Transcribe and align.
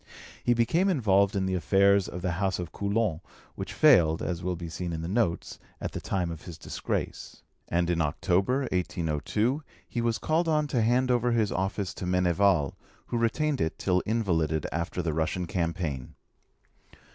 He 0.43 0.55
became 0.55 0.89
involved 0.89 1.35
in 1.35 1.45
the 1.45 1.53
affairs 1.53 2.07
of 2.07 2.23
the 2.23 2.31
House 2.41 2.57
of 2.57 2.71
Coulon, 2.71 3.21
which 3.53 3.71
failed, 3.71 4.23
as 4.23 4.41
will 4.41 4.55
be 4.55 4.67
seen 4.67 4.93
in 4.93 5.03
the 5.03 5.07
notes, 5.07 5.59
at 5.79 5.91
the 5.91 6.01
time 6.01 6.31
of 6.31 6.41
his 6.45 6.57
disgrace; 6.57 7.43
and 7.67 7.87
in 7.87 8.01
October 8.01 8.61
1802 8.71 9.61
he 9.87 10.01
was 10.01 10.17
called 10.17 10.47
on 10.47 10.65
to 10.65 10.81
hand 10.81 11.11
over 11.11 11.33
his 11.33 11.51
office 11.51 11.93
to 11.93 12.07
Meneval, 12.07 12.73
who 13.05 13.17
retained 13.19 13.61
it 13.61 13.77
till 13.77 13.99
invalided 14.07 14.65
after 14.71 15.03
the 15.03 15.13
Russian 15.13 15.45
campaign. 15.45 16.15